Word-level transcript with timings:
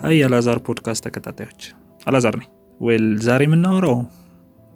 Hi 0.00 0.16
የአላዛር 0.18 0.58
ፖድካስት 0.66 1.02
ተከታታዮች 1.06 1.62
አላዛር 2.06 2.34
ነኝ። 2.40 2.48
well 2.80 3.06
ዛሬ 3.24 3.42
የምናወራው 3.46 3.96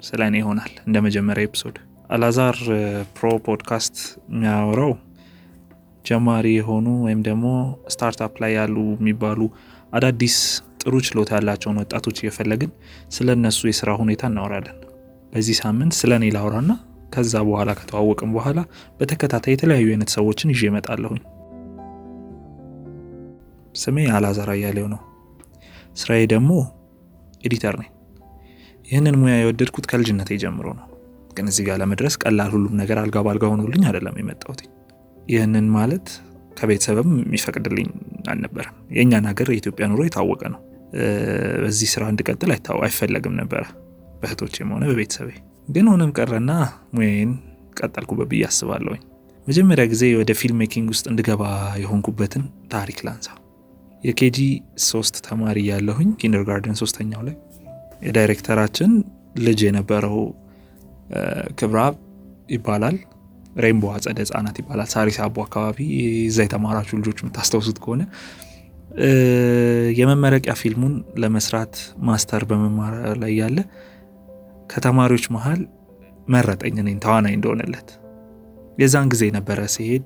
ስለ 0.02 0.20
እኔ 0.28 0.36
ይሆናል። 0.40 0.72
እንደ 0.86 0.96
መጀመሪያ 1.06 1.48
episode 1.48 1.76
አላዛር 2.10 2.56
ፕሮ 3.16 3.28
ፖድካስት 3.46 3.96
የሚያወራው 4.32 4.92
ጀማሪ 6.04 6.46
የሆኑ 6.54 6.86
ወይም 7.04 7.20
ደግሞ 7.28 7.44
startup 7.94 8.34
ላይ 8.42 8.52
ያሉ 8.58 8.76
የሚባሉ 8.94 9.40
አዳዲስ 9.92 10.38
ጥሩ 10.82 10.94
ችሎታ 11.06 11.30
ያላቸውን 11.38 11.78
ወጣቶች 11.82 12.18
እየፈለግን 12.22 12.70
ስለ 13.16 13.28
እነሱ 13.38 13.60
የስራ 13.70 13.92
ሁኔታ 14.00 14.24
እናወራለን። 14.30 14.78
በዚህ 15.32 15.58
ሳምንት 15.62 15.94
ስለ 16.00 16.12
እኔ 16.18 16.32
ላውራና 16.36 16.72
ከዛ 17.14 17.34
በኋላ 17.46 17.70
ከተዋወቅም 17.78 18.32
በኋላ 18.36 18.58
በተከታታይ 18.98 19.54
የተለያዩ 19.54 19.86
አይነት 19.94 20.10
ሰዎችን 20.16 20.52
ይዤ 20.54 20.62
እመጣለሁኝ። 20.70 21.22
ስሜ 23.76 23.96
አላዛር 24.16 24.50
አያሌው 24.54 24.86
ነው። 24.92 25.00
ስራዬ 25.96 26.22
ደግሞ 26.32 26.50
ኤዲተር 27.44 27.74
ነኝ። 27.80 27.90
ይህንን 28.86 29.16
ሙያ 29.20 29.34
የወደድኩት 29.38 29.86
ከልጅነቴ 29.90 30.30
ጀምሮ 30.42 30.66
ነው። 30.78 30.86
ግን 31.36 31.46
እዚህ 31.50 31.64
ጋር 31.68 31.76
ለመድረስ 31.82 32.14
ቀላል 32.22 32.50
ሁሉም 32.54 32.74
ነገር 32.80 32.96
አልጋ 33.02 33.18
ባልጋ 33.26 33.44
ሆኖልኝ 33.52 33.82
አይደለም 33.88 34.16
የመጣሁት። 34.20 34.60
ይህንን 35.26 35.66
ማለት 35.76 36.06
ከቤተሰብም 36.56 37.10
የሚፈቅድልኝ 37.20 37.88
አልነበረም። 38.28 38.76
የእኛን 38.96 39.26
ሀገር 39.30 39.48
የኢትዮጵያ 39.52 39.86
ኑሮ 39.90 40.02
የታወቀ 40.06 40.42
ነው። 40.54 40.60
በዚህ 41.62 41.88
ስራ 41.92 42.02
እንድቀጥል 42.12 42.50
አይፈለግም 42.78 43.36
ነበረ 43.40 43.62
በእህቶቼም 44.20 44.72
ሆነ 44.74 44.84
በቤተሰቤ። 44.90 45.30
ግን 45.68 45.86
ሆነም 45.92 46.12
ቀረና 46.16 46.52
ሙያዬን 46.94 47.32
ቀጠልኩበት 47.78 48.28
ብዬ 48.32 48.42
አስባለሁኝ። 48.48 49.02
መጀመሪያ 49.46 49.84
ጊዜ 49.92 50.04
ወደ 50.18 50.32
film 50.40 50.58
making 50.62 50.88
ውስጥ 50.92 51.06
እንድገባ 51.12 51.42
የሆንኩበትን 51.82 52.44
ታሪክ 52.68 52.98
ላንሳ። 53.06 53.28
የ 54.02 54.20
KG 54.20 54.38
ሶስት 54.86 55.16
ተማሪ 55.26 55.58
ያለሁኝ 55.70 56.08
kindergarten 56.20 56.76
ሶስተኛው 56.80 57.22
ላይ 57.26 57.36
የዳይሬክተራችን 58.06 58.92
ልጅ 59.44 59.60
የነበረው 59.66 60.16
ክብረአብ 61.58 61.96
ይባላል። 62.54 62.96
ሬንቦ 63.56 63.84
አጸደ 63.94 64.18
ህጻናት 64.24 64.56
ይባላል። 64.60 64.88
ሳሪስ 64.92 65.16
አቦ 65.24 65.36
አካባቢ 65.46 65.78
እዛ 66.26 66.38
የተማራችሁ 66.46 66.94
ልጆች 67.00 67.18
የምታስታውሱት 67.22 67.78
ከሆነ 67.84 68.02
የመመረቂያ 69.98 70.54
ፊልሙን 70.60 70.94
ለመስራት 71.22 71.74
master 72.08 72.42
በመማር 72.50 72.94
ላይ 73.22 73.32
ያለ 73.40 73.58
ከተማሪዎች 74.70 75.24
መሀል 75.34 75.60
መረጠኝ 76.28 76.74
እኔን 76.82 76.98
ተዋናይ 77.04 77.34
እንደሆነለት። 77.38 77.88
የዛን 78.78 79.08
ጊዜ 79.12 79.24
ነበረ 79.36 79.60
ሲሄድ 79.74 80.04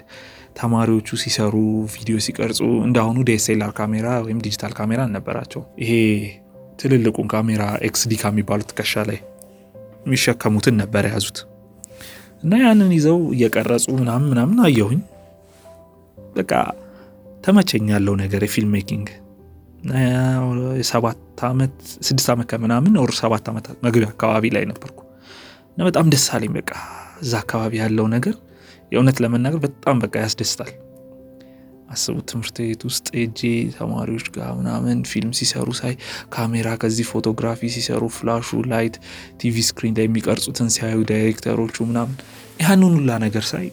ተማሪዎቹ 0.56 1.08
ሲሰሩ 1.22 1.54
ቪዲዮ 1.94 2.16
ሲቀርጹ 2.26 2.60
እንዳሁኑ 2.86 3.16
DSLR 3.28 3.72
ካሜራ 3.78 4.06
ወይም 4.24 4.38
ዲጂታል 4.44 4.72
ካሜራ 4.78 5.00
አልነበራቸው። 5.06 5.62
ይሄ 5.82 5.92
ትልልቁን 6.80 7.26
ካሜራ 7.32 7.62
XD 7.88 8.14
ከሚባሉት 8.22 8.68
ትከሻ 8.70 9.04
ላይ 9.10 9.18
የሚሸከሙትን 10.06 10.74
ነበር 10.82 11.04
የያዙት 11.08 11.38
እና 12.42 12.54
ያንን 12.62 12.90
ይዘው 12.96 13.20
እየቀረጹ 13.34 13.86
ምናምን 14.00 14.26
ምናምን 14.32 14.58
አየሁኝ። 14.66 15.00
በቃ 16.36 16.52
ተመቸኝ 17.44 17.86
ያለው 17.94 18.14
ነገር 18.22 18.42
የ 18.46 18.55
film 18.55 18.72
making 18.77 19.08
ሰባት 20.91 21.20
ዓመት 21.48 21.74
ስድስት 22.06 22.28
ዓመት 22.32 22.46
ከምናምን 22.50 22.94
ወር 23.02 23.12
ሰባት 23.20 23.46
ዓመት 23.50 23.66
መግቢያ 23.84 24.08
አካባቢ 24.12 24.44
ላይ 24.56 24.64
ነበርኩ 24.70 24.98
እና 25.72 25.84
በጣም 25.88 26.06
ደስ 26.12 26.26
አለኝ። 26.36 26.52
በቃ 26.58 26.70
እዛ 27.22 27.32
አካባቢ 27.44 27.72
ያለው 27.82 28.06
ነገር 28.14 28.34
የእውነት 28.92 29.18
ለመናገር 29.22 29.60
በጣም 29.64 29.96
በቃ 30.02 30.14
ያስደስታል። 30.24 30.72
አስቡት 31.88 32.24
ትምህርት 32.30 32.56
ቤት 32.62 32.82
ውስጥ 32.88 33.06
ሄጄ 33.16 33.40
ተማሪዎች 33.74 34.26
ጋር 34.36 34.48
ምናምን 34.58 34.98
ፊልም 35.10 35.32
ሲሰሩ 35.38 35.68
ሳይ 35.78 35.94
ካሜራ 36.34 36.68
ከዚህ 36.82 37.06
photography 37.10 37.70
ሲሰሩ 37.74 38.02
ፍላሹ፣ 38.16 38.48
light፣ 38.72 38.96
TV 39.41 39.56
screen 39.69 39.94
ላይ 39.98 40.06
የሚቀርጹትን 40.08 40.70
ሲያዩ 40.76 40.98
ዳይሬክተሮቹ 41.10 41.76
ምናምን 41.91 42.16
ያንን 42.60 42.94
ሁላ 42.98 43.12
ነገር 43.25 43.44
ሳይ 43.50 43.66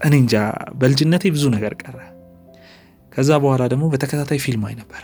እኔ 0.00 0.14
እንጃ 0.22 0.36
በልጅነቴ 0.78 1.24
ብዙ 1.34 1.44
ነገር 1.54 1.74
ቀረ። 1.82 1.96
ከዛ 3.12 3.30
በኋላ 3.42 3.62
ደግሞ 3.72 3.84
በተከታታይ 3.92 4.40
ፊልም 4.44 4.64
አይ 4.68 4.74
ነበረ። 4.80 5.02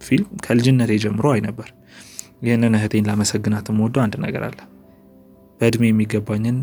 ፊልም 0.00 0.30
ከልጅነቴ 0.44 0.92
ጀምሮ 1.04 1.26
አይ 1.32 1.40
ነበር። 1.46 1.68
ይህንን 2.44 2.74
እህቴን 2.78 3.06
ላመሰግናት 3.08 3.66
የምወደው 3.70 4.02
አንድ 4.02 4.14
ነገር 4.24 4.42
አለ። 4.48 4.58
በእድሜ 5.60 5.84
የሚገባኝን 5.90 6.58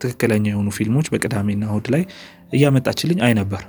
ትክክለኛ 0.00 0.44
የሆኑ 0.50 0.68
ፊልሞች 0.76 1.06
በቅዳሜና 1.12 1.64
እሁድ 1.70 1.86
ላይ 1.94 2.02
እያመጣችልኝ 2.52 3.18
አይ 3.26 3.32
ነበር። 3.40 3.62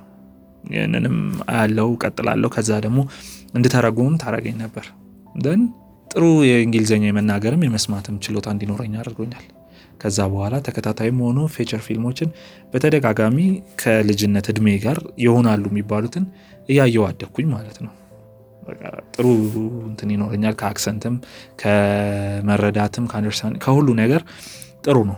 ይህንንም 0.71 1.15
አያለው 1.51 1.89
ቀጥላለሁ። 2.03 2.49
ከዛ 2.55 2.71
ደግሞ 2.85 2.99
እንድተረጉምም 3.53 4.19
ታረገኝ 4.21 4.57
ነበር። 4.63 4.85
ደን 5.35 5.61
ጥሩ 6.11 6.23
የእንግሊዝኛ 6.47 7.03
የመናገርም 7.07 7.65
የመስማትም 7.65 8.15
ችሎታ 8.23 8.47
እንዲኖረኝ 8.55 8.93
አድርጎኛል። 9.01 9.45
ከዛ 10.01 10.19
በኋላ 10.31 10.55
ተከታታይም 10.65 11.17
ሆኖ 11.23 11.39
feature 11.53 11.81
ፊልሞችን 11.85 12.29
በተደጋጋሚ 12.71 13.37
ከልጅነት 13.81 14.47
እድሜ 14.53 14.67
ጋር 14.85 14.97
ይሆናሉ 15.23 15.63
የሚባሉትን 15.71 16.25
እያየው 16.69 17.05
አደግኩኝ 17.09 17.47
ማለት 17.53 17.77
ነው። 17.85 17.93
ጥሩ 19.13 19.25
እንትን 19.87 20.09
ይኖረኛል። 20.13 20.55
ከ 20.59 20.71
accent 20.71 21.04
ም 21.04 21.15
ከመረዳትም 21.61 23.05
ከ 23.11 23.19
understand 23.19 23.57
ከሁሉ 23.63 23.87
ነገር 24.01 24.21
ጥሩ 24.85 24.97
ነው። 25.09 25.17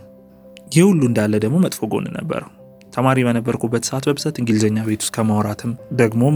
ይህ 0.74 0.84
ሁሉ 0.90 1.02
እንዳለ 1.10 1.34
ደግሞ 1.44 1.58
መጥፎ 1.64 1.88
ጎን 1.92 2.06
ነበረው። 2.18 2.52
ተማሪ 2.94 3.20
በነበርኩበት 3.28 3.84
ሰዓት 3.90 4.04
በብዛት 4.08 4.36
እንግሊዝኛ 4.42 4.80
ቤት 4.88 5.02
ውስጥ 5.04 5.14
ከማውራትም 5.16 5.72
ደግሞም 6.02 6.36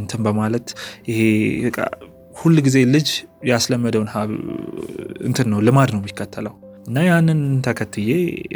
እንትን 0.00 0.20
በማለት 0.26 0.66
ይሄ 1.10 1.20
ሁል 2.36 2.56
ጊዜ 2.66 2.78
ልጅ 2.94 3.08
ያስለመደውን 3.46 4.08
እንትን 5.28 5.48
ነው 5.52 5.60
ልማድ 5.66 5.90
ነው 5.94 6.00
የሚከተለው 6.02 6.54
እና 6.86 7.04
ያንን 7.08 7.40
ተከትዬ 7.66 8.10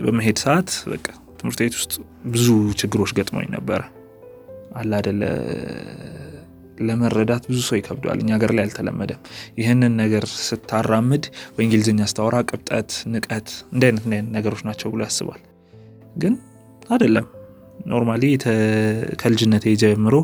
በመሄድ 0.06 0.38
ሰዓት 0.44 0.70
በቃ 0.92 1.06
ትምህርት 1.40 1.60
ቤት 1.62 1.74
ውስጥ 1.80 1.92
ብዙ 2.26 2.46
ችግሮች 2.80 3.10
ገጥሞኝ 3.18 3.48
ነበረ። 3.56 3.82
አላደለ 4.76 5.22
ለመረዳት 6.86 7.44
ብዙ 7.50 7.58
ሰው 7.68 7.76
ይከብደዋል። 7.78 8.18
እኛ 8.22 8.30
ሀገር 8.36 8.52
ላይ 8.56 8.64
አልተለመደም። 8.66 9.20
ይህንን 9.58 9.92
ነገር 10.02 10.24
ስታራምድ 10.40 11.24
በእንግሊዝኛ 11.56 12.00
ስታወራ 12.12 12.36
ቅብጠት፣ 12.48 12.90
ንቀት 13.12 13.48
እንደ 13.72 13.82
አይነት 13.88 14.04
ነገሮች 14.36 14.62
ናቸው 14.68 14.90
ብሎ 14.94 15.00
ያስባል። 15.06 15.40
ግን 16.16 16.34
አይደለም። 16.90 17.26
normally 17.86 18.24
ከልጅነት 19.20 19.64
ጀምሮ 19.82 20.14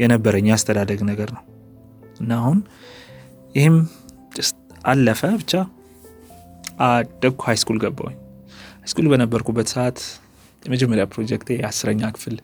የነበረኝ 0.00 0.46
ያስተዳደግ 0.52 1.00
ነገር 1.10 1.28
ነው 1.36 1.44
እና 2.20 2.30
አሁን 2.40 2.58
ይህም 3.54 3.76
አለፈ 4.84 5.20
ብቻ 5.40 5.52
አደግኩ። 6.86 7.40
high 7.48 7.60
school 7.60 7.78
ገባሁኝ። 7.84 8.16
high 8.80 8.90
school 8.90 9.06
በነበርኩበት 9.12 9.68
ሰዓት 9.74 9.98
የመጀመሪያ 10.62 11.04
ፕሮጀክቴ 11.12 11.48
የአስረኛ 11.58 12.02
ክፍል 12.16 12.36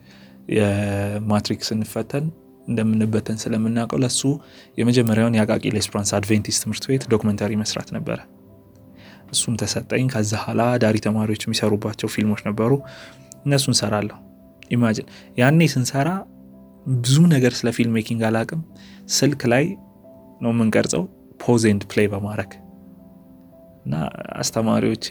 የማትሪክ 0.55 1.61
ስንፈተን 1.67 2.25
እንደምንበተን 2.67 3.37
ስለምናውቀው 3.41 3.99
ለሱ 4.03 4.21
የመጀመሪያውን 4.77 5.35
የአቃቂ 5.37 5.63
ሌስፕራንስ 5.77 6.11
አድቬንቲስት 6.17 6.61
ትምህርት 6.63 6.85
ቤት 6.91 7.03
documentary 7.13 7.51
መስራት 7.61 7.89
ነበረ። 7.97 8.19
እሱም 9.31 9.55
ተሰጠኝ። 9.61 10.05
ከዛ 10.13 10.33
ኋላ 10.43 10.61
ዳሪ 10.83 10.97
ተማሪዎች 11.05 11.43
የሚሰሩባቸው 11.45 12.09
ፊልሞች 12.15 12.41
ነበሩ፣ 12.49 12.71
እነሱን 13.45 13.75
ሰራለሁ። 13.81 14.17
imagine 14.71 15.07
ያኔ 15.39 15.61
ስንሰራ 15.73 16.09
ብዙ 16.95 17.17
ነገር 17.33 17.53
ስለ 17.59 17.69
film 17.77 17.93
making 17.97 18.21
አላቅም። 18.27 18.61
ስልክ 19.15 19.41
ላይ 19.53 19.65
ነው 20.41 20.51
የምንቀርጸው 20.53 21.03
pause 21.39 21.63
and 21.69 21.83
play 21.91 22.07
በማድረግ 22.13 22.51
እና 23.85 23.95
አስተማሪዎቼ 24.35 25.07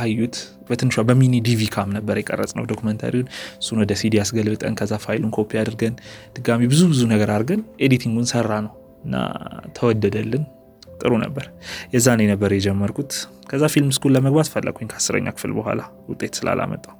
አዩት። 0.00 0.36
በትንሿ 0.68 0.96
በ 1.08 1.17
mini 1.17 1.34
DV 1.46 1.62
cam 1.74 1.90
ነበር 1.96 2.16
የቀረጽነው 2.20 2.52
documentary 2.58 2.64
ውን። 2.70 3.28
እሱን 3.60 3.78
ወደ 3.82 3.92
ሲዲ 4.00 4.14
ያስገልብጠን 4.20 4.74
ከዛ 4.80 4.92
ፋይሉን 5.04 5.32
ኮፒ 5.36 5.50
አድርገን 5.62 5.94
ድጋሚ 6.36 6.62
ብዙ 6.72 6.82
ብዙ 6.92 7.00
ነገር 7.12 7.30
አድርገን 7.34 7.62
editing 7.86 8.28
ኡን 8.32 8.50
ሰራነው 8.66 8.74
እና 9.04 9.14
ተወደደልን። 9.76 10.44
ጥሩ 11.00 11.12
ነበር። 11.22 11.44
የዛኔ 11.94 12.20
ነበር 12.30 12.50
የጀመርኩት። 12.54 13.12
ከዛ 13.50 13.64
ፊልም 13.72 13.90
school 13.96 14.12
ለመግባት 14.16 14.48
ፈለግኩኝ 14.52 14.88
ከአስረኛ 14.92 15.28
ክፍል 15.36 15.52
በኋላ 15.56 15.80
ውጤት 16.10 16.34
ስላላመጣው። 16.38 16.94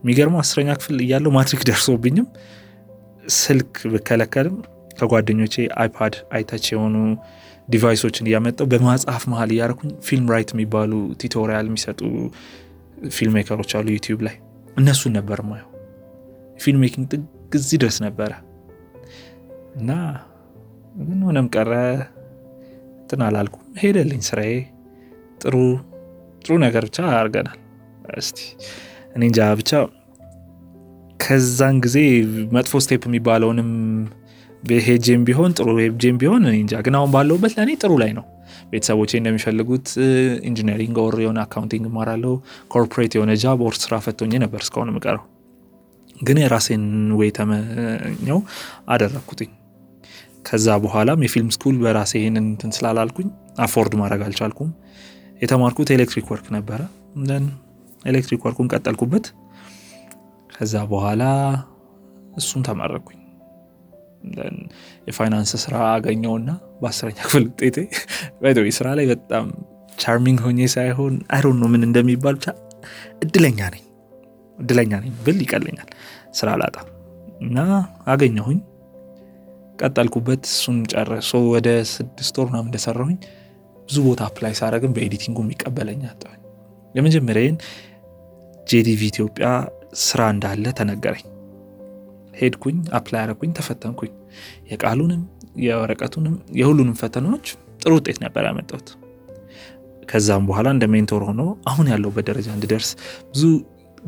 የሚገርመው 0.00 0.40
አስረኛ 0.42 0.70
ክፍል 0.80 0.96
እያለው 1.04 1.32
ማትሪክ 1.36 1.62
ደርሶብኝም 1.68 2.26
ስልክ 3.38 3.72
ብከለከልም 3.92 4.56
ከጓደኞቼ 4.98 5.54
አይፓድ 5.80 6.14
iTouch 6.34 6.66
የሆኑ 6.72 6.94
device 7.68 7.98
ኦችን 7.98 8.28
እያመጣው 8.28 8.66
በመጽሐፍ 8.72 9.24
መሀል 9.32 9.50
እያረኩኝ 9.54 9.90
Film 10.06 10.26
Riot 10.32 10.50
የሚባሉ 10.54 10.92
tutorial 11.22 11.66
የሚሰጡ 11.70 12.00
film 13.10 13.34
maker 13.38 13.57
ኦች 13.57 13.72
አሉ 13.78 13.88
YouTube 13.96 14.20
ላይ 14.26 14.36
እነሱን 14.76 15.12
ነበር 15.18 15.40
ማየው። 15.48 15.68
film 16.60 16.80
making 16.84 17.06
ጥግ 17.12 17.24
እዚህ 17.58 17.78
ድረስ 17.82 17.96
ነበረ 18.06 18.32
እና 19.78 19.90
ግን 21.00 21.20
ሆነም 21.26 21.48
ቀረ 21.54 21.72
እንትን 23.00 23.20
አላልኩም። 23.26 23.66
ሄደልኝ 23.82 24.22
ስራዬ። 24.28 24.52
ጥሩ 25.42 25.54
ጥሩ 26.42 26.54
ነገር 26.64 26.84
ብቻ 26.88 26.98
አድርገናል። 27.12 27.58
እስቲ 28.18 28.38
እኔ 29.14 29.22
እንጃ 29.28 29.40
ብቻ 29.60 29.70
ከዛን 31.20 31.76
ጊዜ 31.84 31.96
መጥፎ 32.56 32.80
step 32.84 33.02
የሚባለውንም 33.08 33.70
ሄጄም 34.86 35.22
ቢሆን 35.26 35.50
ጥሩ 35.58 35.68
ሄጄም 35.80 36.16
ቢሆን 36.20 36.42
እንጃ፣ 36.52 36.80
ግን 36.86 36.94
አሁን 36.98 37.10
ባለውበት 37.14 37.52
ለእኔ 37.58 37.70
ጥሩ 37.82 37.92
ላይ 38.02 38.12
ነው። 38.18 38.24
ቤተሰቦቼ 38.72 39.10
እንደሚፈልጉት 39.20 39.88
engineering 40.48 40.96
or 41.02 41.14
የሆነ 41.24 41.38
accounting 41.44 41.84
እማራለሁ። 41.90 42.32
corporate 42.72 43.12
የሆነ 43.16 43.32
job 43.42 43.60
or 43.66 43.76
ስራ 43.82 43.94
ፈቶኝ 44.04 44.32
ነበር 44.44 44.60
እስካሁን 44.64 44.90
የምቀረው፣ 44.92 45.24
ግን 46.20 46.38
የራሴን 46.42 46.84
ወይ 47.18 47.30
ተመኘው 47.36 48.38
አደረግኩትኝ። 48.92 49.50
ከዛ 50.44 50.66
በኋላም 50.82 51.22
የፊልም 51.24 51.50
ስኩል 51.54 51.76
በራሴ 51.82 52.12
ይሄንን 52.20 52.46
እንትን 52.46 52.70
ስላላልኩኝ 52.76 53.28
አፎርድ 53.64 53.94
ማድረግ 54.00 54.22
አልቻልኩም። 54.26 54.70
የተማርኩት 55.42 55.88
ኤሌክትሪክ 55.96 56.26
ወርክ 56.32 56.46
ነበረ። 56.56 56.80
ኤሌክትሪክ 58.04 58.42
ወርኩን 58.46 58.70
ቀጠልኩበት። 58.72 59.26
ከዛ 60.52 60.74
በኋላ 60.90 61.22
እሱን 62.36 62.62
ተመረኩኝ። 62.68 63.18
የፋይናንስ 65.08 65.52
ስራ 65.64 65.74
አገኘውና 65.92 66.50
በአስረኛ 66.80 67.18
ክፍል 67.24 67.44
ውጤቴ 67.48 67.76
ወይ 68.58 68.72
ስራ 68.78 68.88
ላይ 68.98 69.06
በጣም 69.12 69.46
ቻርሚንግ 69.98 70.40
ሆኜ 70.46 70.68
ሳይሆን 70.74 71.14
አይሮን 71.34 71.56
ነው 71.62 71.68
ምን 71.72 71.84
እንደሚባል 71.86 72.34
ብቻ 72.38 72.46
እድለኛ 73.22 73.60
ነኝ 73.74 73.84
እድለኛ 74.58 74.92
ነኝ 75.02 75.12
ብል 75.24 75.38
ይቀለኛል። 75.44 75.88
ስራ 76.38 76.48
ላጣ 76.60 76.76
እና 77.40 77.58
አገኘሁኝ፣ 78.12 78.58
ቀጠልኩበት። 79.78 80.42
እሱን 80.50 80.78
ጨረሶ 80.92 81.32
ወደ 81.54 81.68
ስድስት 81.92 82.36
ወር 82.40 82.46
ምናምን 82.50 82.68
እንደሰራሁኝ 82.68 83.18
ብዙ 83.88 83.96
ቦታ 84.06 84.22
apply 84.28 84.54
ሳረግም 84.60 84.94
በ 84.96 85.04
editing 85.04 85.30
ኡ 85.30 85.38
የሚቀበለኝ 85.44 86.00
አጣሁኝ። 86.10 86.40
የመጀመሪያዬን 86.94 87.56
ጄዲቪ 88.66 89.02
ኢትዮጵያ 89.12 89.48
ስራ 90.02 90.20
እንዳለ 90.34 90.64
ተነገረኝ። 90.78 91.26
ሄድኩኝ፣ 92.38 92.78
apply 92.98 93.20
አረኩኝ፣ 93.24 93.50
ተፈተንኩኝ። 93.58 94.12
የቃሉንም 94.70 95.22
የወረቀቱንም 95.64 96.34
የሁሉንም 96.58 96.96
ፈተናዎች 97.00 97.46
ጥሩ 97.82 97.92
ውጤት 97.98 98.18
ነበር 98.24 98.44
ያመጣሁት። 98.48 98.88
ከዛም 100.08 100.44
በኋላ 100.48 100.68
እንደ 100.74 100.84
mentor 100.92 101.22
ሆኖ 101.28 101.40
አሁን 101.70 101.86
ያለሁበት 101.92 102.24
ደረጃ 102.30 102.48
እንድደርስ 102.56 102.90
ብዙ 103.32 103.42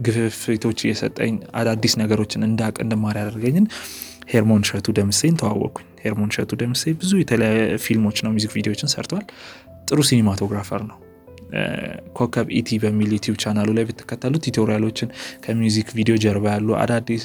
ግፊቶች 0.00 0.78
እየሰጠኝ 0.84 1.32
አዳዲስ 1.60 1.94
ነገሮችን 2.02 2.46
እንዳቅ 2.48 2.76
እንድማር 2.84 3.16
ያደርገኝን 3.20 3.66
ሄርሞን 4.32 4.64
ሸቱ 4.68 4.88
ደምሴን 4.98 5.36
ተዋወቅኩኝ። 5.40 5.86
ሄርሞን 6.02 6.30
ሸቱ 6.36 6.50
ደምሴ 6.60 6.92
ብዙ 7.00 7.12
የተለያዩ 7.20 7.78
ፊልሞችና 7.84 8.28
music 8.36 8.52
video 8.56 8.73
ኦችን 8.73 8.92
ሰርቷል። 8.94 9.24
ጥሩ 9.88 10.00
cinematographer 10.08 10.82
ነው። 10.90 10.98
ኮከብ 12.18 12.48
ኢቲ 12.58 12.78
በሚል 12.82 13.10
YouTube 13.16 13.36
channel 13.42 13.62
ኡ 13.62 13.68
ላይ 13.76 13.84
ብትከተሉ 13.88 14.34
tutorial 14.46 14.81
ኦችን 14.81 15.08
ከ 15.44 15.57
music 15.57 15.88
video 15.98 16.16
ጀርባ 16.24 16.46
ያሉ 16.54 16.68
አዳዲስ 16.82 17.22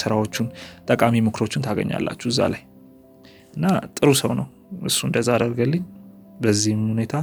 ስራዎቹን 0.00 0.48
ጠቃሚ 0.90 1.22
ምክሮቹን 1.28 1.64
ታገኛላችሁ 1.66 2.28
እዛ 2.32 2.40
ላይ 2.54 2.62
እና 3.56 3.66
ጥሩ 3.96 4.10
ሰው 4.20 4.32
ነው 4.40 4.46
እሱ 4.90 4.98
እንደዛ 5.08 5.28
አደርገልኝ። 5.36 5.84
በዚህም 6.42 6.82
ሁኔታ 6.90 7.14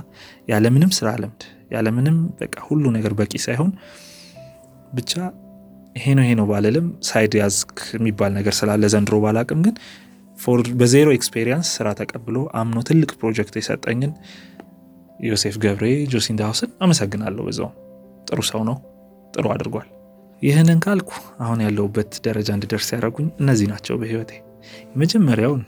ያለምንም 0.50 0.92
ስራ 0.98 1.10
ልምድ 1.22 1.44
ያለምንም 1.72 2.18
በቃ 2.42 2.56
ሁሉ 2.68 2.86
ነገር 2.96 3.14
በቂ 3.20 3.34
ሳይሆን 3.46 3.70
ብቻ 4.94 5.14
ይሄ 5.96 6.06
ነው 6.18 6.24
ይሄ 6.26 6.32
ነው 6.40 6.46
ባለልም 6.50 6.88
ሳይድ 7.10 7.34
ያዝክ 7.40 7.78
የሚባል 7.96 8.32
ነገር 8.38 8.54
ስላለ 8.58 8.84
ዘንድሮ 8.94 9.18
ባላቅም 9.24 9.60
ግን 9.66 9.76
በዜሮ 10.82 11.10
ኤክስፔሪንስ 11.18 11.68
ስራ 11.78 11.88
ተቀብሎ 12.00 12.38
አምኖ 12.62 12.80
ትልቅ 12.90 13.12
ፕሮጀክት 13.22 13.56
የሰጠኝን 13.60 14.12
ዮሴፍ 15.20 15.56
ገብሬ 15.64 15.86
ጆሲንዳ 16.12 16.42
ሀውስን 16.48 16.72
አመሰግናለሁ። 16.82 17.44
በዛው 17.48 17.70
ጥሩ 18.28 18.40
ሰው 18.50 18.62
ነው፣ 18.70 18.78
ጥሩ 19.34 19.46
አድርጓል። 19.54 19.88
ይህንን 20.42 20.80
ካልኩ 20.86 21.12
አሁን 21.44 21.60
ያለሁበት 21.66 22.12
ደረጃ 22.26 22.50
እንድደርስ 22.58 22.90
ያደረጉኝ 22.96 23.28
እነዚህ 23.42 23.68
ናቸው 23.72 23.96
በህይወቴ። 24.02 24.32
የመጀመሪያውን 24.92 25.62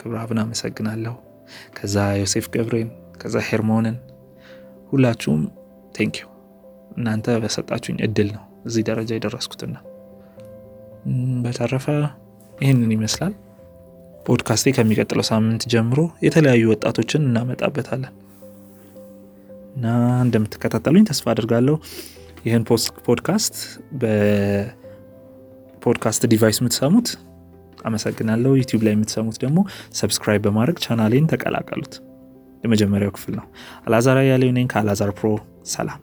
ክብረአብን 0.00 0.40
አመሰግናለሁ። 0.42 1.14
ከዛ 1.76 1.96
ዮሴፍ 2.20 2.46
ገብሬን፣ 2.54 2.90
ከዛ 3.20 3.36
ሄርሞንን፣ 3.48 3.96
ሁላችሁም 4.92 5.42
thank 5.96 6.13
you። 6.13 6.26
እናንተ 6.96 7.26
በሰጣችሁኝ 7.42 7.98
እድል 8.06 8.28
ነው 8.36 8.44
እዚህ 8.64 8.82
ደረጃ 8.88 9.10
የደረስኩትና 9.16 9.76
በተረፈ 11.44 11.86
ይህንን 12.54 12.90
ይመስላል። 12.96 13.32
ፖድካስቴ 14.26 14.72
ከሚቀጥለው 14.76 15.24
ሳምንት 15.30 15.62
ጀምሮ 15.72 16.00
የተለያዩ 16.24 16.64
ወጣቶችን 16.72 17.24
እናመጣበታለን። 17.28 18.12
እና 19.72 19.86
እንደምትከታተሉኝ 20.24 21.04
ተስፋ 21.10 21.26
አድርጋለሁ። 21.32 21.76
ይህን 22.46 22.64
podcast 23.06 23.56
በ 25.74 25.85
podcast 25.85 26.22
device 26.32 26.58
የምትሰሙት 26.60 27.08
አመሰግናለሁ። 27.84 28.52
YouTube 28.60 28.82
ላይ 28.86 28.92
የምትሰሙት 28.94 29.36
ደግሞ 29.44 29.58
subscribe 30.00 30.42
በማድረግ 30.46 30.76
ቻናሌን 30.84 31.28
ተቀላቀሉት። 31.32 31.94
የመጀመሪያው 32.64 33.12
ክፍል 33.16 33.34
ነው። 33.38 33.46
አላዛር 33.86 34.18
አያሌው 34.20 34.50
ነኝ 34.58 34.66
ከአላዛር 34.72 35.10
ፕሮ። 35.18 35.28
ሰላም 35.68 36.00